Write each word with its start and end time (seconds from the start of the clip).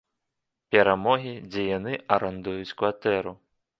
Перамогі, 0.75 1.33
дзе 1.55 1.67
яны 1.77 1.93
арандуюць 2.17 2.75
кватэру. 2.81 3.37